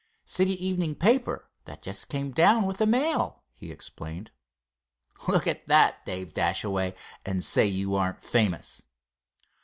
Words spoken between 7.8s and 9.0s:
aren't famous!"